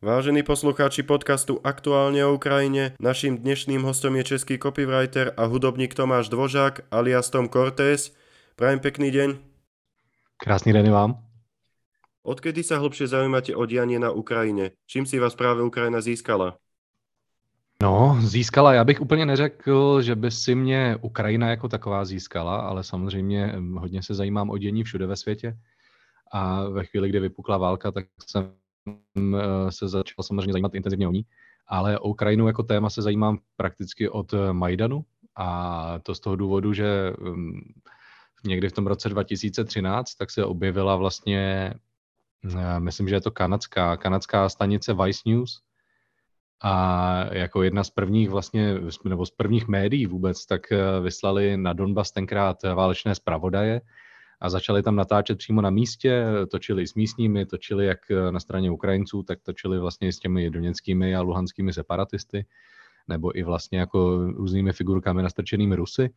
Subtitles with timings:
[0.00, 6.32] Vážení poslucháči podcastu Aktuálne o Ukrajine, naším dnešným hostom je český copywriter a hudobník Tomáš
[6.32, 8.16] Dvožák alias Tom Cortés.
[8.56, 9.36] Prajem pekný deň.
[10.40, 11.20] Krásný den vám.
[12.24, 14.72] Odkedy sa hlbšie zaujímate o dianie na Ukrajine?
[14.88, 16.56] Čím si vás práve Ukrajina získala?
[17.84, 22.84] No, získala, já bych úplně neřekl, že by si mě Ukrajina jako taková získala, ale
[22.84, 25.56] samozřejmě hodně se zajímám o dění všude ve světě.
[26.32, 28.60] A ve chvíli, kdy vypukla válka, tak jsem
[29.70, 31.26] se začal samozřejmě zajímat intenzivně o ní,
[31.66, 35.04] ale o Ukrajinu jako téma se zajímám prakticky od eh, Majdanu
[35.36, 37.60] a to z toho důvodu, že mm,
[38.44, 41.74] někdy v tom roce 2013 tak se objevila vlastně,
[42.58, 45.62] eh, myslím, že je to kanadská, kanadská stanice Vice News,
[46.62, 48.74] a jako jedna z prvních vlastně,
[49.08, 50.60] nebo z prvních médií vůbec, tak
[51.02, 53.80] vyslali na Donbas tenkrát válečné zpravodaje,
[54.40, 57.98] a začali tam natáčet přímo na místě, točili s místními, točili jak
[58.30, 62.46] na straně Ukrajinců, tak točili vlastně s těmi doněckými a luhanskými separatisty,
[63.08, 66.10] nebo i vlastně jako různými figurkami nastrčenými Rusy.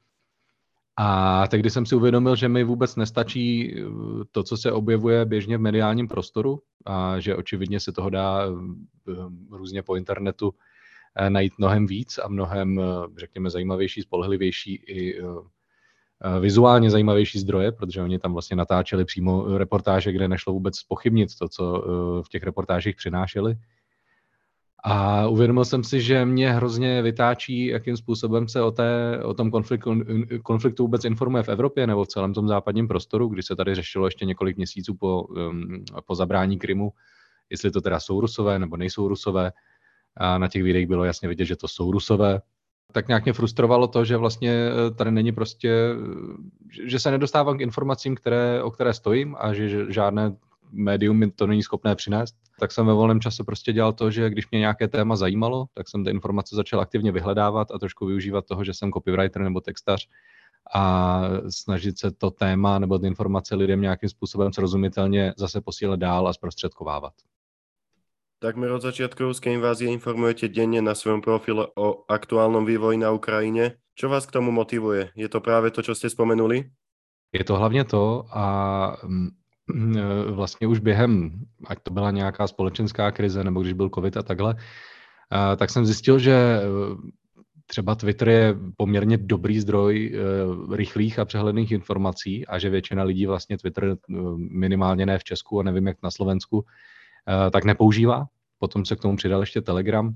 [0.98, 3.84] A tehdy jsem si uvědomil, že mi vůbec nestačí eh,
[4.32, 9.14] to, co se objevuje běžně v mediálním prostoru a že očividně se toho dá eh,
[9.52, 10.54] různě po internetu
[11.16, 12.82] eh, najít mnohem víc a mnohem,
[13.18, 15.24] řekněme, zajímavější, spolehlivější i Eh,
[16.40, 21.48] vizuálně zajímavější zdroje, protože oni tam vlastně natáčeli přímo reportáže, kde nešlo vůbec pochybnit to,
[21.50, 23.56] co eh, v těch reportážích přinášeli.
[24.86, 29.52] A uvědomil jsem si, že mě hrozně vytáčí, jakým způsobem se o, té, o tom
[29.52, 29.96] konfliktu,
[30.44, 34.08] konfliktu vůbec informuje v Evropě nebo v celém tom západním prostoru, kdy se tady řešilo
[34.08, 35.28] ještě několik měsíců po,
[36.06, 36.92] po zabrání Krymu,
[37.50, 39.52] jestli to teda jsou rusové nebo nejsou rusové.
[40.18, 42.42] A na těch videích bylo jasně vidět, že to jsou rusové
[42.92, 47.58] tak nějak mě frustrovalo to, že vlastně eh, tady není prostě, eh, že se nedostávám
[47.58, 50.36] k informacím, které, o které stojím a že žádné
[50.72, 54.30] médium mi to není schopné přinést, tak jsem ve volném čase prostě dělal to, že
[54.30, 58.46] když mě nějaké téma zajímalo, tak jsem ty informace začal aktivně vyhledávat a trošku využívat
[58.46, 60.08] toho, že jsem copywriter nebo textař
[60.74, 66.28] a snažit se to téma nebo ty informace lidem nějakým způsobem srozumitelně zase posílat dál
[66.28, 67.14] a zprostředkovávat.
[68.44, 73.80] Takmer od začiatku ruskej invázie informujete denne na svojom profile o aktuálnom vývoji na Ukrajine.
[73.96, 75.16] Čo vás k tomu motivuje?
[75.16, 76.68] Je to právě to, čo jste spomenuli?
[77.32, 78.46] Je to hlavně to a
[79.72, 81.32] e, vlastně už během,
[81.68, 84.56] ať to byla nějaká společenská krize, nebo když byl covid a takhle,
[85.58, 86.62] tak jsem zjistil, že e,
[87.68, 93.26] třeba Twitter je poměrně dobrý zdroj e, rychlých a přehledných informací a že většina lidí
[93.26, 93.96] vlastně Twitter
[94.52, 96.66] minimálně ne v Česku a nevím jak na Slovensku,
[97.52, 98.26] tak nepoužívá.
[98.60, 100.16] Potom se k tomu přidal ještě Telegram.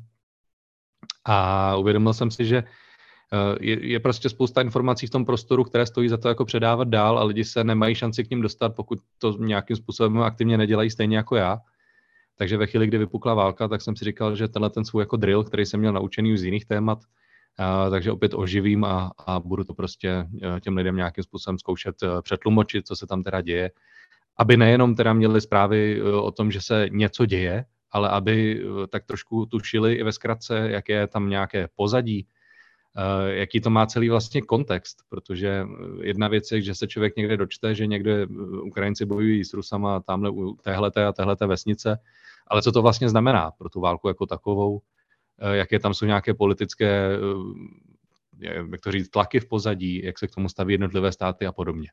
[1.25, 5.85] A uvědomil jsem si, že eh, je, je prostě spousta informací v tom prostoru, které
[5.85, 8.99] stojí za to jako předávat dál a lidi se nemají šanci k ním dostat, pokud
[9.17, 11.59] to nějakým způsobem aktivně nedělají stejně jako já.
[12.35, 15.17] Takže ve chvíli, kdy vypukla válka, tak jsem si říkal, že tenhle ten svůj jako
[15.17, 16.99] drill, který jsem měl naučený už z jiných témat,
[17.59, 22.03] a, takže opět oživím a, a budu to prostě eh, těm lidem nějakým způsobem zkoušet
[22.03, 23.71] eh, přetlumočit, co se tam teda děje,
[24.37, 29.05] aby nejenom teda měli zprávy o tom, že se něco děje, ale aby eh, tak
[29.05, 32.27] trošku tušili i ve zkratce, jaké je tam nějaké pozadí,
[32.97, 37.15] eh, jaký to má celý vlastně kontext, protože eh, jedna věc je, že se člověk
[37.15, 38.27] někde dočte, že někde
[38.63, 41.99] Ukrajinci bojují s Rusama tamhle u téhleté a téhleté vesnice,
[42.47, 44.81] ale co to vlastně znamená pro tu válku jako takovou,
[45.51, 47.09] jaké tam jsou nějaké politické,
[48.71, 51.89] jak to říct, tlaky v pozadí, jak se k tomu staví jednotlivé státy a podobně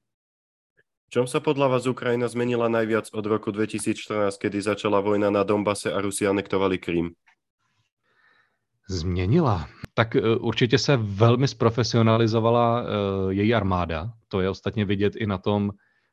[1.14, 5.94] čom sa podľa vás Ukrajina zmenila najviac od roku 2014, kedy začala vojna na Donbase
[5.94, 7.14] a Rusi anektovali Krym?
[8.90, 9.68] Změnila.
[9.94, 12.84] Tak e, určitě se velmi zprofesionalizovala e,
[13.34, 14.10] její armáda.
[14.28, 15.70] To je ostatně vidět i na tom,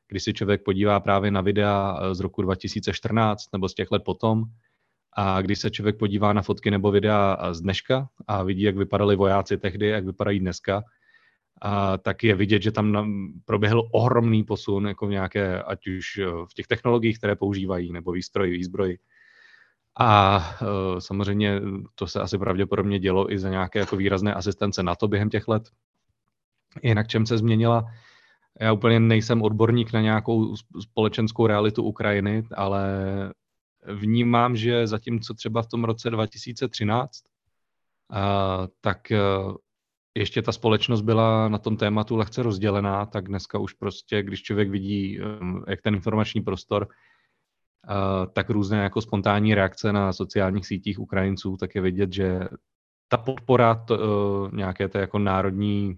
[0.07, 4.01] když si člověk podívá právě na videa e, z roku 2014 nebo z těch let
[4.05, 4.43] potom,
[5.17, 9.15] a když se člověk podívá na fotky nebo videa z dneška a vidí, jak vypadali
[9.15, 10.83] vojáci tehdy, jak vypadají dneska,
[11.61, 16.53] a tak je vidět, že tam proběhl ohromný posun jako nějaké, ať už eh, v
[16.53, 18.99] těch technologiích, které používají, nebo výstroji, výzbroji.
[19.99, 21.61] A uh, samozřejmě
[21.95, 25.47] to se asi pravděpodobně dělo i za nějaké jako výrazné asistence na to během těch
[25.47, 25.63] let.
[26.83, 27.85] Jinak čem se změnila,
[28.59, 32.93] já úplně nejsem odborník na nějakou společenskou realitu Ukrajiny, ale
[33.85, 37.23] vnímám, že zatímco třeba v tom roce 2013,
[38.11, 38.17] uh,
[38.81, 39.11] tak
[40.15, 44.69] ještě ta společnost byla na tom tématu lehce rozdělená, tak dneska už prostě, když člověk
[44.69, 50.99] vidí, um, jak ten informační prostor, uh, tak různé jako spontánní reakce na sociálních sítích
[50.99, 52.39] Ukrajinců, tak je vidět, že
[53.07, 55.97] ta podpora to, uh, nějaké té jako národní,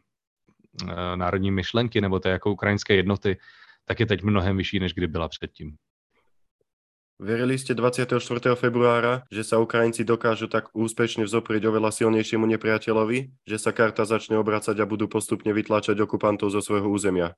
[0.84, 3.38] uh, národní myšlenky nebo té jako ukrajinské jednoty,
[3.86, 5.76] tak je teď mnohem vyšší, než kdy byla předtím.
[7.24, 8.20] Verili ste 24.
[8.60, 14.36] februára, že sa Ukrajinci dokážu tak úspešne vzoprieť oveľa silnejšiemu nepriateľovi, že sa karta začne
[14.36, 17.32] obracať a budú postupne vytlačať okupantov zo svojho územia?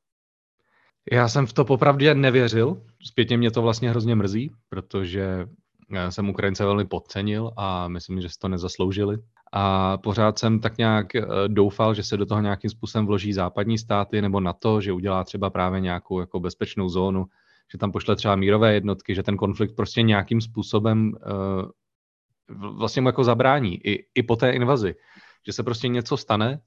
[1.11, 2.81] Já jsem v to popravdě nevěřil.
[3.03, 5.45] Zpětně mě to vlastně hrozně mrzí, protože
[6.09, 9.17] jsem Ukrajince velmi podcenil a myslím, že si to nezasloužili.
[9.53, 13.77] A pořád jsem tak nějak eh, doufal, že se do toho nějakým způsobem vloží západní
[13.77, 17.25] státy nebo na to, že udělá třeba právě nějakou jako bezpečnou zónu,
[17.71, 21.69] že tam pošle třeba mírové jednotky, že ten konflikt prostě nějakým způsobem uh,
[22.77, 24.95] vlastně mu jako zabrání i, i po té invazi.
[25.45, 26.61] Že se prostě něco stane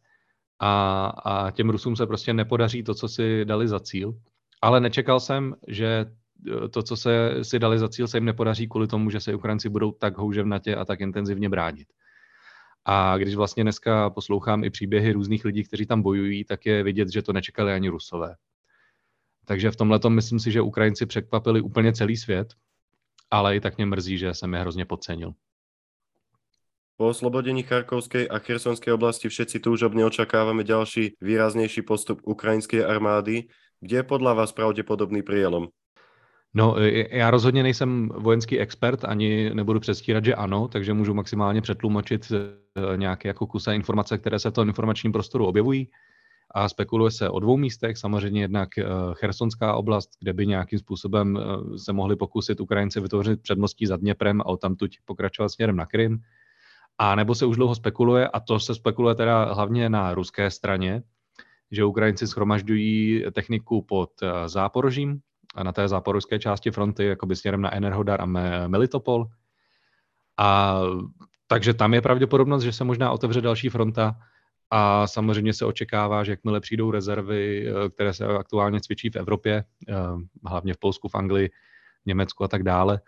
[0.60, 4.14] a, a těm Rusům se prostě nepodaří to, co si dali za cíl.
[4.62, 6.06] Ale nečekal jsem, že
[6.64, 9.34] eh, to, co se si dali za cíl, se jim nepodaří kvůli tomu, že se
[9.34, 11.88] Ukrajinci budou tak houževnatě a tak intenzivně bránit.
[12.84, 17.12] A když vlastně dneska poslouchám i příběhy různých lidí, kteří tam bojují, tak je vidět,
[17.12, 18.34] že to nečekali ani Rusové.
[19.48, 22.52] Takže v tomhle myslím si, že Ukrajinci překvapili úplně celý svět,
[23.30, 25.32] ale i tak mě mrzí, že jsem je hrozně podcenil.
[26.96, 33.48] Po oslobodení Charkovskej a Chersonskej oblasti všetci túžobne očakávame ďalší výraznejší postup ukrajinskej armády.
[33.78, 35.70] Kde je podľa vás pravděpodobný prielom?
[36.54, 36.74] No,
[37.10, 42.96] já rozhodně nejsem vojenský expert, ani nebudu předstírat, že ano, takže můžu maximálně přetlumočit eh,
[42.96, 45.88] nějaké jako kuse informace, které se v tom informačním prostoru objevují.
[46.50, 51.38] A spekuluje se o dvou místech, samozřejmě jednak eh, Chersonská oblast, kde by nějakým způsobem
[51.38, 56.18] eh, se mohli pokusit Ukrajinci vytvořit předmostí za Dněprem a tamtuť pokračovat směrem na Krym.
[56.98, 61.02] A nebo se už dlouho spekuluje, a to se spekuluje teda hlavně na ruské straně,
[61.70, 64.10] že Ukrajinci schromažďují techniku pod
[64.46, 65.20] Záporožím,
[65.62, 68.26] na té záporožské části fronty, jakoby směrem na Enerhodar a
[68.66, 69.26] Melitopol.
[70.38, 70.80] A
[71.46, 74.16] takže tam je pravděpodobnost, že se možná otevře další fronta
[74.70, 79.64] a samozřejmě se očekává, že jakmile přijdou rezervy, eh, které se aktuálně cvičí v Evropě,
[79.88, 79.94] eh,
[80.44, 81.48] hlavně v Polsku, v Anglii,
[82.02, 83.00] v Německu a tak dále,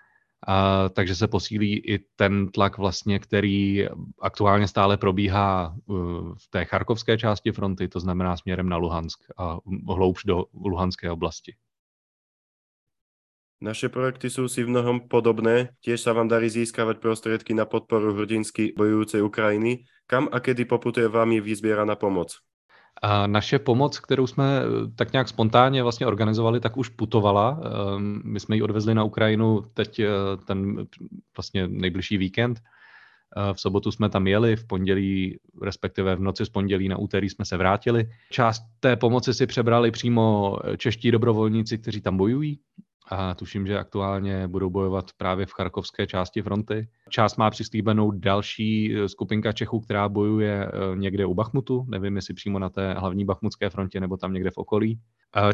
[0.47, 3.87] a, takže se posílí i ten tlak vlastně, který
[4.21, 5.93] aktuálně stále probíhá eh,
[6.39, 9.59] v té charkovské části fronty, to znamená směrem na Luhansk a
[9.89, 11.55] hloubš do Luhanské oblasti.
[13.61, 18.17] Naše projekty sú si v mnohom podobné, tiež sa vám darí získavať prostriedky na podporu
[18.17, 19.85] hrdinsky bojujúcej Ukrajiny.
[20.09, 22.41] Kam a kedy poputuje vámi vyzběraná pomoc?
[23.03, 24.65] A naše pomoc, kterou jsme eh,
[24.97, 27.61] tak nějak spontánně vlastně organizovali, tak už putovala.
[27.61, 30.09] Ehm, my jsme ji odvezli na Ukrajinu teď eh,
[30.47, 30.87] ten
[31.37, 32.61] vlastně nejbližší víkend.
[33.37, 37.31] Eh, v sobotu jsme tam jeli, v pondělí, respektive v noci z pondělí na úterý
[37.31, 38.11] jsme se vrátili.
[38.31, 42.61] Část té pomoci si přebrali přímo čeští dobrovolníci, kteří tam bojují
[43.11, 46.89] a tuším, že aktuálně budou bojovat právě v charkovské části fronty.
[47.09, 52.35] Část má přislíbenou další eh, skupinka Čechů, která bojuje eh, někde u Bachmutu, nevím, jestli
[52.35, 55.01] přímo na té hlavní bachmutské frontě nebo tam někde v okolí.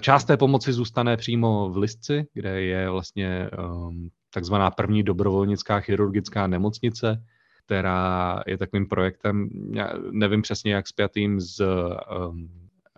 [0.00, 6.46] Část té pomoci zůstane přímo v Listci, kde je vlastně um, takzvaná první dobrovolnická chirurgická
[6.46, 7.22] nemocnice,
[7.66, 9.48] která je takovým projektem,
[10.10, 11.60] nevím přesně jak spjatým s
[12.28, 12.48] um,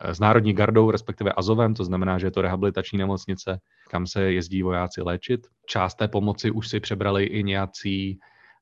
[0.01, 3.61] s Národní gardou, respektive Azovem, to znamená, že je to rehabilitační nemocnice,
[3.91, 5.47] kam se jezdí vojáci léčit.
[5.67, 8.19] Část té pomoci už si přebrali i nějací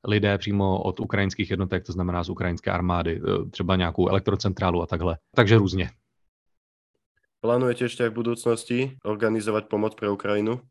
[0.07, 4.85] lidé přímo od ukrajinských jednotek, to znamená z ukrajinské armády, e, třeba nějakou elektrocentrálu a
[4.85, 5.17] takhle.
[5.35, 5.89] Takže různě.
[7.41, 10.61] Plánujete ještě v budoucnosti organizovat pomoc pro Ukrajinu?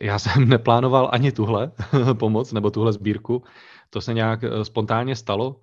[0.00, 1.72] Já jsem neplánoval ani tuhle
[2.12, 3.42] pomoc nebo tuhle sbírku.
[3.90, 5.56] To se nějak e, spontánně stalo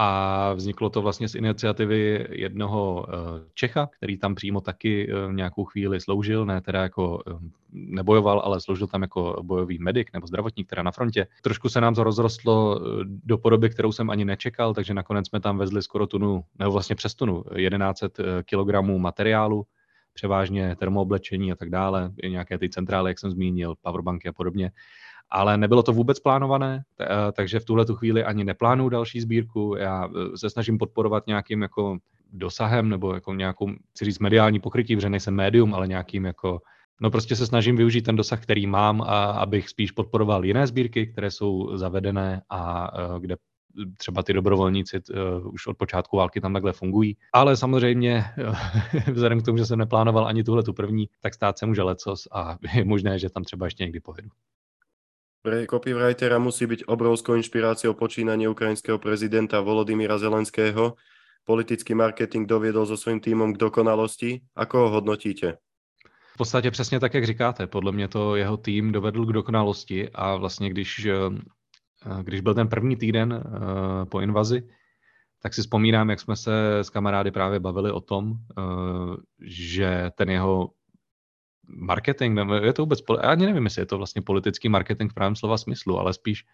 [0.00, 3.14] a vzniklo to vlastně z iniciativy jednoho eh,
[3.54, 7.32] Čecha, který tam přímo taky eh, nějakou chvíli sloužil, ne teda jako eh,
[7.72, 11.26] nebojoval, ale sloužil tam jako bojový medic nebo zdravotník, teda na frontě.
[11.42, 15.58] Trošku se nám to rozrostlo do podoby, kterou jsem ani nečekal, takže nakonec jsme tam
[15.58, 19.64] vezli skoro tunu, nebo vlastně přes tunu, 1100 kg materiálu,
[20.18, 24.70] převážně termooblečení a tak dále, nějaké ty centrály, jak jsem zmínil, powerbanky a podobně
[25.30, 29.76] ale nebylo to vůbec plánované, eh, takže v tuhle tu chvíli ani neplánuju další sbírku.
[29.78, 31.98] Já eh, se snažím podporovat nějakým jako
[32.32, 36.60] dosahem nebo jako nějakou, chci říct, mediální pokrytí, protože nejsem médium, ale nějakým jako
[37.00, 41.06] No prostě se snažím využít ten dosah, který mám, a abych spíš podporoval jiné sbírky,
[41.06, 43.36] které jsou zavedené a eh, kde
[43.98, 47.16] třeba ty dobrovolníci uh, už od počátku války tam takhle fungují.
[47.32, 48.24] Ale samozřejmě,
[49.12, 52.28] vzhledem k tomu, že jsem neplánoval ani tuhle tu první, tak stát se může lecos
[52.32, 54.28] a je možné, že tam třeba ještě někdy pojedu.
[55.42, 60.98] Pre copywritera musí byť obrovskou inšpiráciou počínanie ukrajinského prezidenta Volodymyra Zelenského.
[61.46, 64.42] Politický marketing doviedol so svým týmom k dokonalosti.
[64.52, 65.56] Ako ho hodnotíte?
[66.34, 67.66] V podstatě přesně tak, jak říkáte.
[67.66, 71.14] Podle mě to jeho tým dovedl k dokonalosti a vlastně když, eh,
[72.22, 74.68] když byl ten první týden eh, po invazi,
[75.42, 78.62] tak si vzpomínám, jak jsme se s kamarády právě bavili o tom, eh,
[79.40, 80.70] že ten jeho
[81.68, 85.36] marketing, je to vůbec, já ani nevím, jestli je to vlastně politický marketing v pravém
[85.36, 86.44] slova smyslu, ale spíš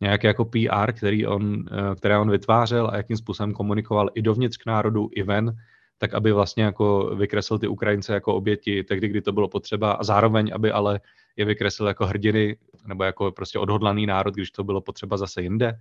[0.00, 4.56] nějaký jako PR, který on, eh, které on vytvářel a jakým způsobem komunikoval i dovnitř
[4.56, 5.56] k národu, i ven,
[5.98, 10.04] tak aby vlastně jako vykreslil ty Ukrajince jako oběti tehdy, kdy to bylo potřeba a
[10.04, 11.00] zároveň, aby ale
[11.36, 15.78] je vykreslil jako hrdiny nebo jako prostě odhodlaný národ, když to bylo potřeba zase jinde.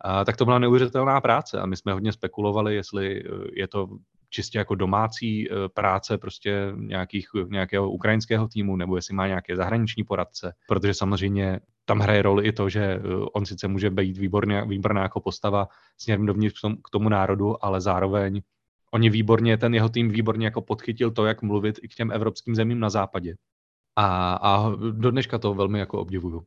[0.00, 3.88] A, tak to byla neuvěřitelná práce a my jsme hodně spekulovali, jestli eh, je to
[4.30, 10.04] čistě jako domácí eh, práce prostě nějakých, nějakého ukrajinského týmu, nebo jestli má nějaké zahraniční
[10.04, 13.00] poradce, protože samozřejmě tam hraje roli i to, že eh,
[13.32, 18.40] on sice může být výborně, výborná jako postava směrem dovnitř k tomu národu, ale zároveň
[18.90, 22.54] oni výborně, ten jeho tým výborně jako podchytil to, jak mluvit i k těm evropským
[22.54, 23.34] zemím na západě.
[23.98, 26.46] A, a do dneška to velmi jako obdivuju.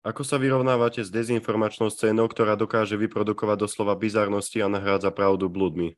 [0.00, 5.92] Ako sa vyrovnávate s dezinformačnou scénou, ktorá dokáže vyprodukovať doslova bizarnosti a nahrádza pravdu bludmi?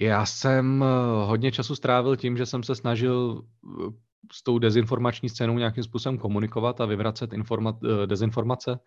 [0.00, 0.86] Já jsem eh,
[1.26, 3.94] hodně času strávil tím, že jsem se snažil eh,
[4.32, 8.78] s tou dezinformační scénou nějakým způsobem komunikovat a vyvracet informa- eh, dezinformace,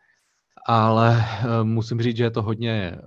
[0.68, 1.26] ale
[1.64, 2.98] musím říct, že je to hodně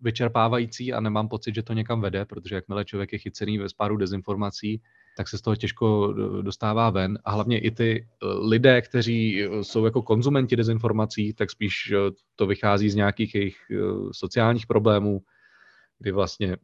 [0.00, 3.96] vyčerpávající a nemám pocit, že to někam vede, protože jakmile člověk je chycený ve spáru
[3.96, 4.80] dezinformací,
[5.16, 7.18] tak se z toho těžko dostává ven.
[7.24, 11.92] A hlavně i ty lidé, kteří jsou jako konzumenti dezinformací, tak spíš
[12.36, 13.56] to vychází z nějakých jejich
[14.12, 15.20] sociálních problémů,
[15.98, 16.56] kdy vlastně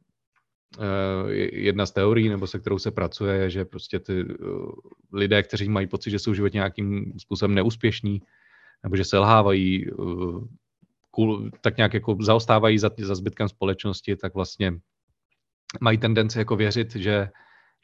[0.78, 4.34] Eh, jedna z teorií, nebo se kterou se pracuje, je, že prostě ty eh,
[5.12, 8.22] lidé, kteří mají pocit, že jsou v životě nějakým způsobem neúspěšní,
[8.82, 9.92] nebo že selhávají, eh,
[11.60, 14.72] tak nějak jako zaostávají za, za zbytkem společnosti, tak vlastně
[15.80, 17.28] mají tendenci jako věřit, že,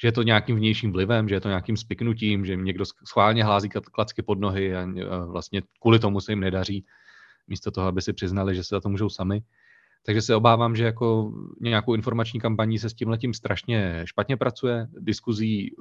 [0.00, 3.44] že je to nějakým vnějším vlivem, že je to nějakým spiknutím, že jim někdo schválně
[3.44, 4.86] hlází klacky pod nohy a
[5.24, 6.84] vlastně kvůli tomu se jim nedaří,
[7.48, 9.42] místo toho, aby si přiznali, že se za to můžou sami.
[10.06, 14.86] Takže se obávám, že jako nějakou informační kampaní se s tím letím strašně špatně pracuje.
[14.98, 15.74] Diskuzí,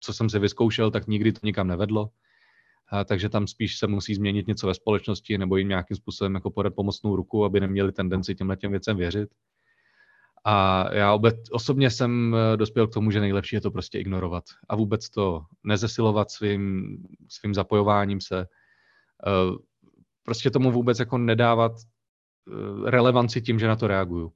[0.00, 2.10] co jsem se vyzkoušel, tak nikdy to nikam nevedlo.
[2.88, 6.50] A takže tam spíš se musí změnit něco ve společnosti nebo jim nějakým způsobem jako
[6.50, 9.28] podat pomocnou ruku, aby neměli tendenci těmhle těm věcem věřit.
[10.44, 14.44] A já obec, osobně jsem eh, dospěl k tomu, že nejlepší je to prostě ignorovat
[14.68, 16.96] a vůbec to nezesilovat svým,
[17.28, 18.40] svým zapojováním se.
[18.40, 19.56] Eh,
[20.22, 21.72] prostě tomu vůbec jako nedávat
[22.48, 24.32] Eh, relevanci tím, že na to reaguju.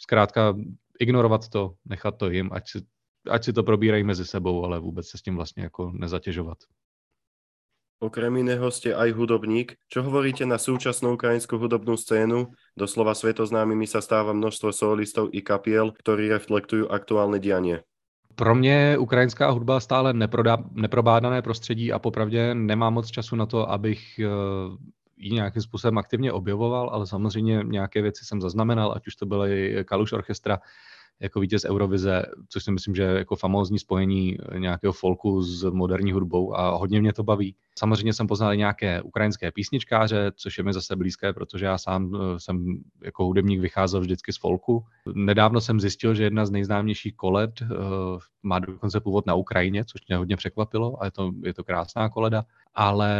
[0.00, 0.56] Zkrátka
[1.00, 2.86] ignorovat to, nechat to jim, ať si,
[3.30, 6.58] ať si to probírají mezi sebou, ale vůbec se s tím vlastně jako nezatěžovat.
[7.98, 9.74] Okrem iného ste aj hudobník.
[9.90, 12.54] Čo hovoríte na súčasnú ukrajinskú hudobnú scénu?
[12.78, 17.82] Doslova svetoznámymi sa stáva množstvo solistov i kapiel, ktorí reflektujú aktuálne dianie.
[18.38, 23.70] Pro mě ukrajinská hudba stále neprodá, neprobádané prostředí a popravdě nemám moc času na to,
[23.70, 24.26] abych eh,
[25.16, 29.84] ji nějakým způsobem aktivně objevoval, ale samozřejmě nějaké věci jsem zaznamenal, ať už to byly
[29.84, 30.58] Kaluš Orchestra
[31.20, 36.12] jako vítěz Eurovize, což si myslím, že je jako famózní spojení nějakého folku s moderní
[36.12, 37.54] hudbou a hodně mě to baví.
[37.78, 42.40] Samozřejmě jsem poznal nějaké ukrajinské písničkáře, což je mi zase blízké, protože já sám eh,
[42.40, 44.84] jsem jako hudebník vycházel vždycky z folku.
[45.14, 47.68] Nedávno jsem zjistil, že jedna z nejznámějších koled uh,
[48.42, 52.08] má dokonce původ na Ukrajině, což mě hodně překvapilo a je to, je to krásná
[52.08, 52.44] koleda,
[52.74, 53.10] ale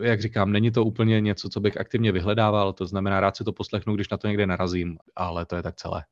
[0.00, 3.52] jak říkám, není to úplně něco, co bych aktivně vyhledával, to znamená, rád si to
[3.52, 6.04] poslechnu, když na to někde narazím, ale to je tak celé.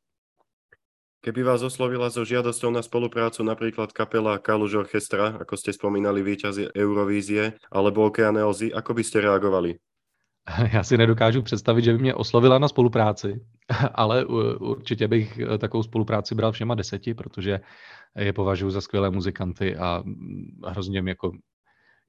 [1.26, 6.70] Keby vás oslovila so žiadosťou na spoluprácu napríklad kapela Kaluž Orchestra, ako ste spomínali víťazi
[6.70, 9.74] Eurovízie, alebo Okeane Ozy, ako by ste reagovali?
[10.72, 13.40] Já si nedokážu představit, že by mě oslovila na spolupráci,
[13.94, 14.24] ale
[14.60, 17.60] určitě bych eh, takovou spolupráci bral všema deseti, protože
[18.18, 20.02] je považuji za skvělé muzikanty a
[20.66, 21.32] hrozně mě jako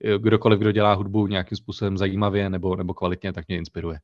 [0.03, 3.99] eh, kdokoliv, kdo dělá hudbu nějakým způsobem zajímavě nebo, nebo kvalitně, tak mě inspiruje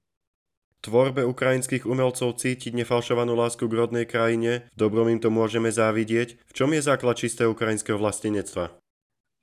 [0.84, 6.44] tvorbe ukrajinských umelcov cítiť nefalšovanú lásku k rodnej krajine, v dobrom im to môžeme závidieť.
[6.44, 8.76] V čom je základ čistého ukrajinského vlastenectva?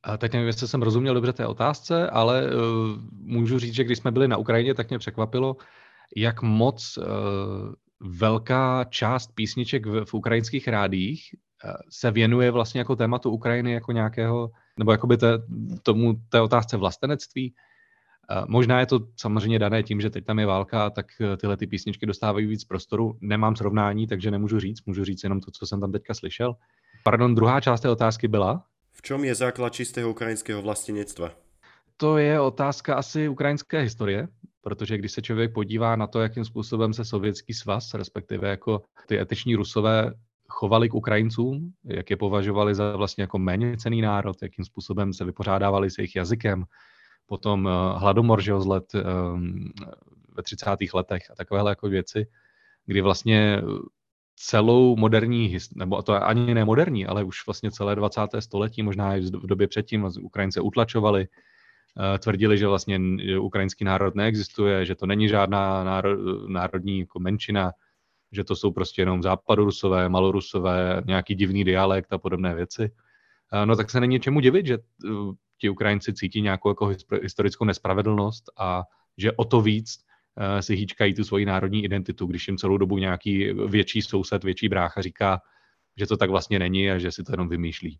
[0.04, 2.52] A teď nevím, jestli jsem rozuměl dobře té otázce, ale uh,
[3.12, 5.56] můžu říct, že když jsme byli na Ukrajině, tak mě překvapilo,
[6.16, 7.04] jak moc uh,
[8.00, 13.92] velká část písniček v, v ukrajinských rádích uh, se věnuje vlastně jako tématu Ukrajiny jako
[13.92, 15.32] nějakého, nebo jakoby té,
[15.82, 17.54] tomu, té otázce vlastenectví.
[18.48, 21.66] Možná je to samozřejmě dané tím, že teď tam je válka, tak eh, tyhle ty
[21.66, 23.18] písničky dostávají víc prostoru.
[23.20, 26.54] Nemám srovnání, takže nemůžu říct, můžu říct jenom to, co jsem tam teďka slyšel.
[27.04, 28.64] Pardon, druhá část té otázky byla?
[28.92, 31.30] V čem je základ čistého ukrajinského vlastenectva?
[31.96, 34.28] To je otázka asi ukrajinské historie,
[34.62, 39.18] protože když se člověk podívá na to, jakým způsobem se sovětský svaz, respektive jako ty
[39.18, 40.12] eteční rusové
[40.48, 45.24] chovali k Ukrajincům, jak je považovali za vlastně jako méně cený národ, jakým způsobem se
[45.24, 46.64] vypořádávali s jejich jazykem,
[47.30, 49.70] potom eh, hladomor že let ehm,
[50.36, 50.70] ve 30.
[50.94, 52.26] letech a takovéhle jako věci,
[52.86, 53.62] kdy vlastně
[54.36, 58.20] celou moderní, nebo to ani ne moderní, ale už vlastně celé 20.
[58.38, 63.00] století, možná i v době předtím, Ukrajince utlačovali, eh, tvrdili, že vlastně
[63.40, 65.84] ukrajinský národ neexistuje, že to není žádná
[66.48, 67.72] národní jako menšina,
[68.32, 72.90] že to jsou prostě jenom západorusové, malorusové, nějaký divný dialekt a podobné věci.
[73.52, 74.78] Eh, no tak se není čemu divit, že
[75.60, 78.82] ti Ukrajinci cítí nějakou jako historickou nespravedlnost a
[79.16, 80.00] že o to víc
[80.38, 84.68] Eh, si hýčkají tu svoji národní identitu, když jim celou dobu nějaký větší soused, větší
[84.68, 85.40] brácha říká,
[85.96, 87.98] že to tak vlastně není a že si to jenom vymýšlí.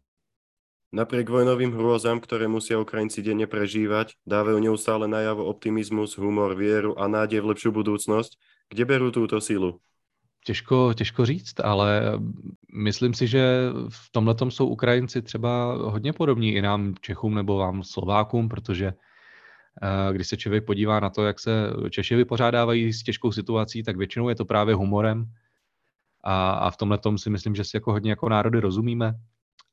[0.91, 7.07] Napriek vojnovým hrôzam, ktoré musia Ukrajinci denne prežívať, dávajú neustále najavo optimizmus, humor, vieru a
[7.07, 8.35] nádej v lepšiu budúcnosť.
[8.75, 9.79] Kde berú túto sílu?
[10.45, 12.03] Těžko, těžko říct, ale
[12.75, 17.83] myslím si, že v tomhle jsou Ukrajinci třeba hodně podobní i nám Čechům nebo vám
[17.83, 18.93] Slovákům, protože
[19.83, 23.97] Eh, když se člověk podívá na to, jak se Češi vypořádávají s těžkou situací, tak
[23.97, 25.25] většinou je to právě humorem.
[26.25, 29.15] A, a v tomhle tom si myslím, že si jako hodně jako národy rozumíme.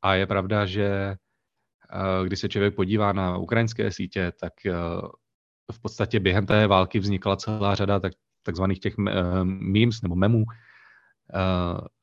[0.01, 4.74] A je pravda, že eh, když se člověk podívá na ukrajinské sítě, tak eh,
[5.71, 8.13] v podstatě během té války vznikla celá řada tak,
[8.48, 8.98] takzvaných těch
[9.44, 10.46] memes nebo memů,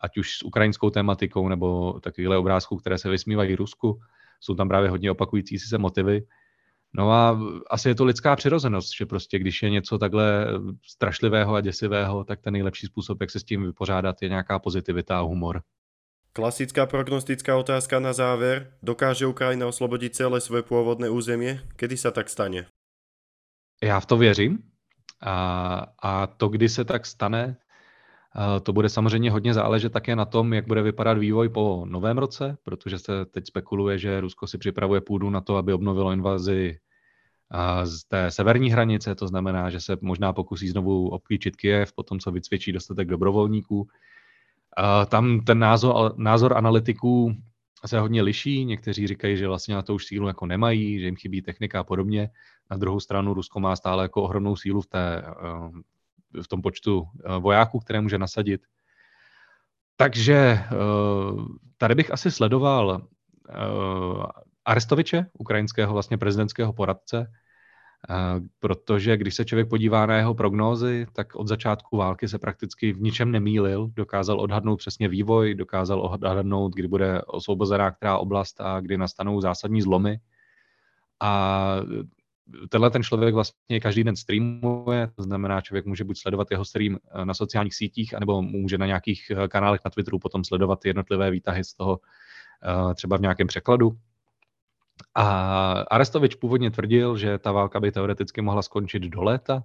[0.01, 4.01] ať už s ukrajinskou tematikou nebo takovýhle obrázků, které se vysmívají Rusku.
[4.41, 6.27] Jsou tam právě hodně opakující se motivy.
[6.97, 10.47] No a asi je to lidská přirozenost, že prostě když je něco takhle
[10.87, 15.19] strašlivého a děsivého, tak ten nejlepší způsob, jak se s tím vypořádat, je nějaká pozitivita
[15.19, 15.63] a humor.
[16.33, 18.73] Klasická prognostická otázka na záver.
[18.83, 21.61] Dokáže Ukrajina oslobodit celé své původné území?
[21.77, 22.67] Kdy se tak stane?
[23.83, 24.59] Já v to věřím.
[25.21, 27.57] A, a to, kdy se tak stane,
[28.63, 32.57] to bude samozřejmě hodně záležet také na tom, jak bude vypadat vývoj po novém roce,
[32.63, 36.79] protože se teď spekuluje, že Rusko si připravuje půdu na to, aby obnovilo invazi
[37.85, 42.31] z té severní hranice, to znamená, že se možná pokusí znovu obklíčit Kiev, potom co
[42.31, 43.89] vycvičí dostatek dobrovolníků.
[45.09, 47.37] Tam ten názor, názor analytiků
[47.89, 48.65] se hodně liší.
[48.65, 51.85] Někteří říkají, že vlastně na to už sílu jako nemají, že jim chybí technika a
[51.85, 52.31] podobně.
[52.71, 55.23] Na druhou stranu Rusko má stále jako ohromnou sílu v, té,
[56.37, 58.61] eh, v tom počtu eh, vojáků, které může nasadit.
[59.97, 60.69] Takže eh,
[61.79, 63.03] tady bych asi sledoval
[64.65, 67.33] Arestoviče, ukrajinského vlastně prezidentského poradce,
[68.59, 73.03] protože když se člověk podívá na jeho prognózy, tak od začátku války se prakticky v
[73.03, 78.97] ničem nemýlil, dokázal odhadnout přesně vývoj, dokázal odhadnout, kdy bude osvobozená která oblast a kdy
[78.99, 80.19] nastanou zásadní zlomy.
[81.21, 81.77] A
[82.69, 86.99] tenhle ten člověk vlastně každý den streamuje, to znamená, člověk může buď sledovat jeho stream
[87.25, 91.75] na sociálních sítích, anebo může na nějakých kanálech na Twitteru potom sledovat jednotlivé výtahy z
[91.75, 92.01] toho
[92.95, 93.97] třeba v nějakém překladu.
[95.15, 99.63] A Arestovič původně tvrdil, že ta válka by teoreticky mohla skončit do léta.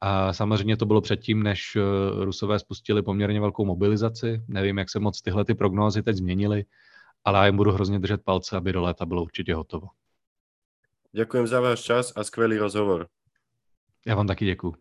[0.00, 4.42] A samozřejmě to bylo předtím, než eh, Rusové spustili poměrně velkou mobilizaci.
[4.48, 6.64] Nevím, jak se moc tyhle ty prognózy teď změnily,
[7.24, 9.86] ale já jim budu hrozně držet palce, aby do léta bylo určitě hotovo.
[11.12, 13.06] Děkuji za váš čas a skvělý rozhovor.
[14.06, 14.74] Já vám taky děkuji.